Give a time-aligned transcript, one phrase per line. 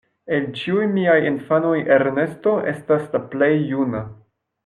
[0.35, 4.05] El ĉiuj miaj infanoj Ernesto estas la plej juna.